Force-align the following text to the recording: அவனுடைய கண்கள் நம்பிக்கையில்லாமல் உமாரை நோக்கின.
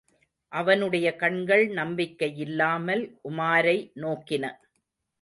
அவனுடைய 0.51 1.07
கண்கள் 1.15 1.67
நம்பிக்கையில்லாமல் 1.69 3.03
உமாரை 3.29 3.77
நோக்கின. 3.95 4.45